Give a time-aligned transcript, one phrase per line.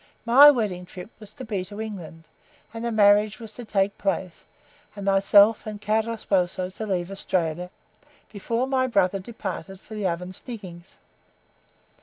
[0.25, 2.23] MY wedding trip was to be to England,
[2.73, 4.45] and the marriage was to take place,
[4.95, 7.69] and myself and CARO SPOSO to leave Australia
[8.33, 10.97] before my brother departed for the Ovens diggings.